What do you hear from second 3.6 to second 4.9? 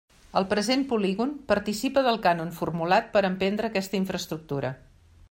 aquesta infraestructura.